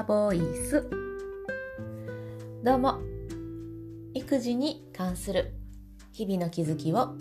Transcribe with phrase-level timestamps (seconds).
[0.00, 0.88] アボイス。
[2.64, 3.02] どうも。
[4.14, 5.52] 育児に関する
[6.10, 7.18] 日々の気づきを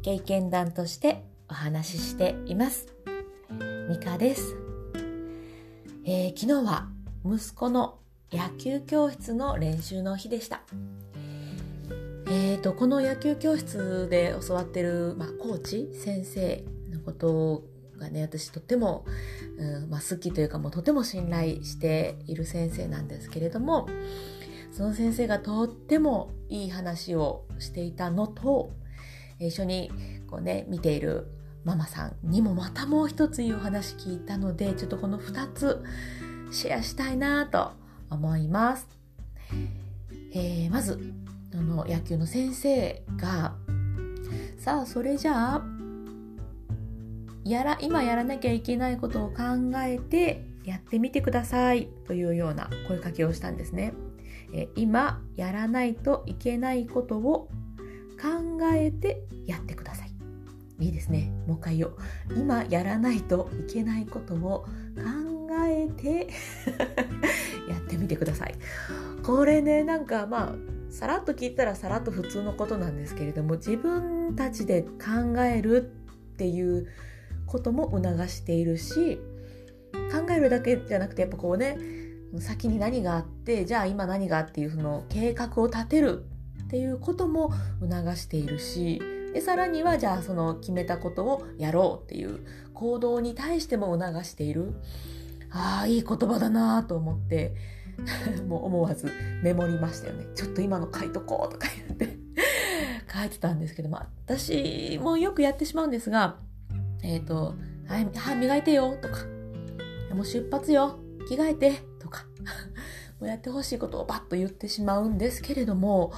[0.00, 2.86] 経験談としてお話ししています。
[3.90, 4.56] ミカです、
[6.06, 6.88] えー、昨日は
[7.26, 7.98] 息子の
[8.32, 10.62] 野球教室の練習の日でした。
[12.30, 17.64] えーと、この野球教室で教わってる、まあ、コーチ先生のこと
[17.98, 19.04] がね私とっても、
[19.58, 23.88] うんまあ、好きというかもうとても信頼している先生なんですけれども
[24.70, 28.72] その先生がとってもいい話をしていたのと
[29.38, 29.90] 一緒に
[30.30, 31.26] こう、ね、見ている
[31.64, 35.84] ママさんにもまたもう一ついいお話聞いたのでちょっとこの2つ
[36.50, 37.72] シェアしたいなと
[38.10, 38.88] 思います。
[40.32, 41.12] えー、まず
[41.54, 43.54] あの野球の先生が
[44.58, 45.62] さあそれじゃあ
[47.48, 49.36] やら今やらなきゃいけないことを考
[49.78, 53.94] えてやってみてくださいというような声かけをしたんですね。
[54.52, 57.48] え今やらないといけないことを
[58.20, 60.12] 考えてやってください。
[60.78, 61.32] いいですね。
[61.46, 61.96] もう一回言おう。
[62.36, 66.28] 今やらないといけないことを考えて
[67.66, 68.54] やってみてください。
[69.22, 70.54] これね、なんかまあ、
[70.90, 75.90] さらっと聞いたらさらっと普通のことなんですけれども、自分たちで考える
[76.34, 76.88] っていう
[77.48, 79.18] ことも促しているし
[80.12, 81.78] 考えるだけじゃなくてやっぱこうね
[82.38, 86.24] 先に何があってじゃあ今何がっていうその計画を立てる
[86.64, 89.00] っていうことも促しているし
[89.32, 92.40] でさらにはじゃあその決めたことをやろうっていう
[92.74, 94.74] 行動に対しても促している。
[95.50, 97.54] ああいい言葉だなと思って
[98.46, 99.10] もう思わず
[99.42, 100.26] メモりましたよね。
[100.34, 102.18] ちょっと今の書いとこうとか言って
[103.12, 106.36] 書いてたんですけど、まあ、私もよくやってしまうんですが
[107.02, 107.54] えっ、ー、と、
[107.86, 109.24] はい、歯磨いてよとか、
[110.14, 110.98] もう出発よ、
[111.28, 112.26] 着替えてとか、
[113.20, 116.12] もうやってほしいことをバッと言ってしまうんですけれども、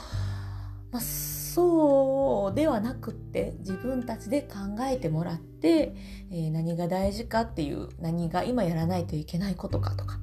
[0.91, 5.95] まあ、そうではなくって自分たちで考えてもらって、
[6.31, 10.19] えー、何が大事かっていう何が今やらないといけないことかとか。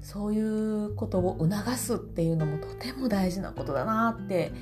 [0.00, 4.52] そういうことを促すっていうのもとても大事なことだなって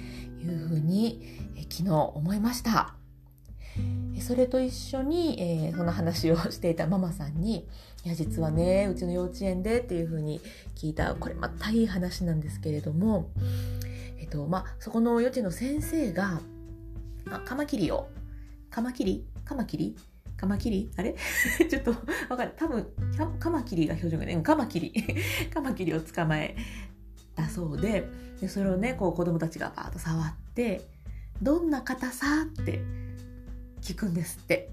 [0.40, 1.22] いうふうに、
[1.54, 2.96] えー、昨日思いました。
[4.20, 7.66] それと一緒に、えー、その話をしていたママさんに
[8.04, 10.40] 「いや実はねうちの幼稚園で」っていうふうに
[10.74, 13.30] 聞いたこれまたいい話なんですけれども、
[14.18, 16.40] えっとまあ、そこの幼稚園の先生が、
[17.24, 18.08] まあ、カマキリを
[18.70, 19.24] カマキリ？
[19.44, 19.96] カマキリ？
[20.36, 20.90] カマキリ？
[20.96, 21.14] あれ？
[21.68, 21.92] ちょっと
[22.28, 22.52] わかる。
[22.56, 22.86] 多分
[23.38, 24.36] カマキリが標準がね。
[24.42, 24.92] カマキリ。
[25.52, 26.56] カマキリを捕まえ
[27.36, 28.08] たそうで
[28.40, 30.88] でそれをねこう子供たちがバーッと触って
[31.40, 32.26] 「どんな硬さ?」
[32.62, 32.82] って
[33.86, 34.70] 聞くんですって。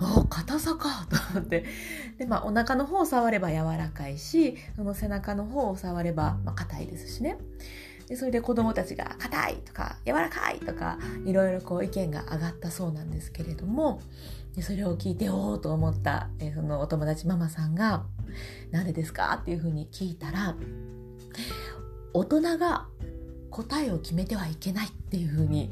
[0.00, 1.64] あ硬さか と思って
[2.18, 7.38] で、まあ、お腹の方を触れば柔らかいしその背中の方を触れば、まあ、硬いですしね
[8.06, 14.00] でそれで子供たちが「硬い」とか「柔らかい」とかいろいろこう意見が上がったそうなんですけれども
[14.54, 18.04] でそれを聞いておおと思った、えそのお友達ママさんが
[18.72, 20.56] 「なんでですか?」っていうふうに聞いたら
[22.12, 22.86] 大人が
[23.50, 25.70] 答えを決めてはいけないっていうふうに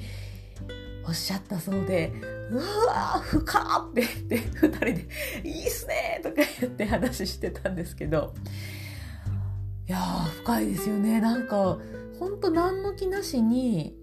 [1.07, 2.13] おっしゃったそうで
[2.51, 5.09] 「うわー深っ!」って言って2人で
[5.49, 8.35] 「いいっすね!」とか言って話してたんですけど
[9.89, 9.99] いや
[10.43, 11.79] 深いですよねなんか
[12.19, 13.97] ほんと何の気なしに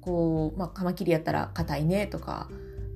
[0.00, 2.48] こう、まあ、カマキリやったら硬いねとか、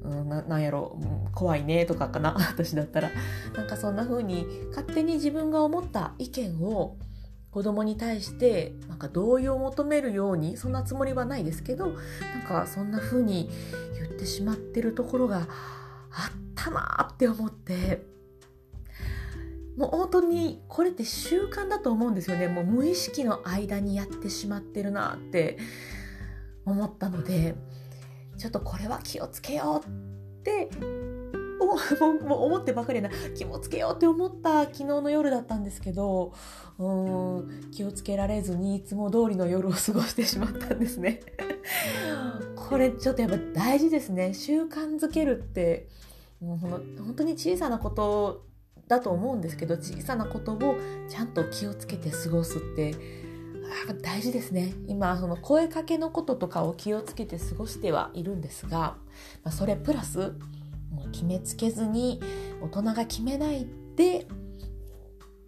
[0.02, 3.10] うん、ななんやろ、うん、怖いねとかかな 私だったら
[3.54, 6.96] なんかそんな風に勝手に自分が思った意見を
[7.52, 11.96] 子供に対してなんか同意を求めるようにそんなつもりはないですけどなん
[12.48, 13.50] かそんな風に
[13.94, 15.46] 言ってしまってるところがあっ
[16.54, 18.10] たなって思って。
[19.76, 22.46] もう本当にこれって習慣だと思うんですよね。
[22.46, 25.56] もう無意識の間にやってしまってるなって
[26.66, 27.54] 思ったので
[28.36, 30.68] ちょっとこれは気をつけようって
[32.26, 33.10] もう思ってばかりな。
[33.34, 36.32] 気もつけようって思った昨日の夜だったんですけど
[36.78, 36.92] う
[37.42, 41.20] ん気をつけられずにいつも通りの夜を過ごしてしまったんですね。
[42.56, 44.34] これちょっとやっぱ大事ですね。
[44.34, 45.88] 習慣づけるって
[46.40, 48.44] もう本当に小さなこと
[48.88, 50.76] だと思うんですけど小さなことを
[51.08, 52.94] ちゃんと気をつけて過ごすって
[54.02, 54.74] 大事ですね。
[54.86, 58.96] 今その声かけのこととかを気をつけて過ごしてはいるんですが、
[59.44, 60.34] まあ、それプラス
[60.92, 62.20] もう決めつけずに
[62.60, 63.66] 大人が決めない
[63.96, 64.26] で、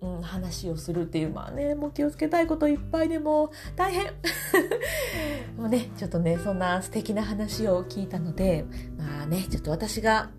[0.01, 4.07] うん、話をするっていうまあねもう気をつけたいこといっぱいでも大変
[5.57, 8.65] もうねちょっとねそんな素敵な話を聞いたので
[8.99, 10.31] まあねちょっと私が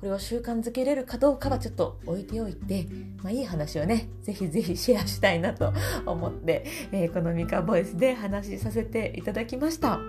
[0.00, 2.88] これを習慣づけれるかどうかはちょっと置いておいて、
[3.22, 5.74] まあ、いい話をねぜひぜひシェアしたいなと
[6.06, 10.00] 思って、えー、このミカボイスで話しさせていただきました。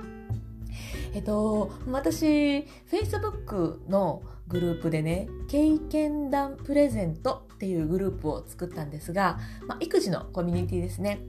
[1.13, 11.19] えっと、私、Facebook のグループでね、経験談プレゼントっていうグループを作ったんですが、まあ、育児のコミュニティですね。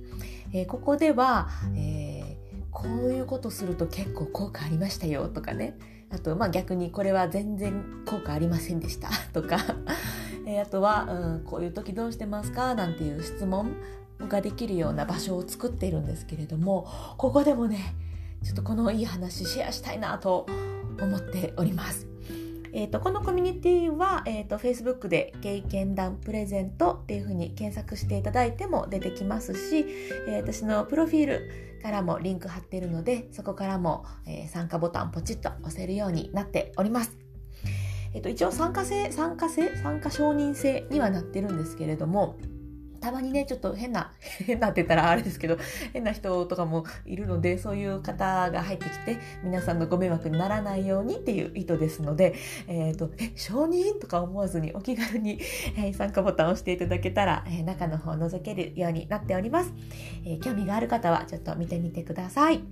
[0.52, 5.76] えー、ここでは、えー、こういうことすると結構効果ありましたよとかね。
[6.11, 9.58] あと、まあ、逆にこれは全然効果ありませんでした とか、
[10.46, 12.75] えー、あとは、うん、こういう時どうしてますか？
[12.75, 13.73] なんていう質問
[14.29, 16.87] ができるような場所を作っているんですけれども、
[17.17, 17.94] ここでもね、
[18.44, 20.47] ちょっとこのいい話シェアしたいなと
[21.00, 22.06] 思っております。
[22.75, 29.85] えーと、このコミュニティは、えーと、Facebook で経験談プレゼントっていうふうに検索していただいても出てきますし、
[30.27, 37.19] えー、私のプロフィールからもリンク貼っているのでそこからも、えー、参加ボタンポチッと押せるようになっております。
[38.15, 42.37] え、ー、と、一応参加制、参加制、参加承認制にはなってるんですけれども、
[43.02, 44.12] たまにね、ちょっと変な、
[44.46, 45.58] 変なって言ったらあれですけど、
[45.93, 52.34] 変な人とかもいるので、そういう方が入ってきて、皆さんのご迷惑にならないようにっていう意図ですので、
[52.69, 55.40] えっ、ー、と、え、承認とか思わずにお気軽に、
[55.76, 59.72] えー、参加ボタンを押していただけたら、えー、中の方を覗けるようになっております。
[60.25, 62.62] え興味がある方はちょっと見てみてください。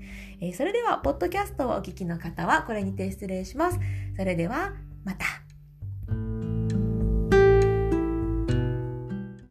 [0.40, 3.80] えそれでは、ポッドキャストをお聞きの方はこれにて失礼します。
[4.16, 4.74] それでは、
[5.04, 5.39] また。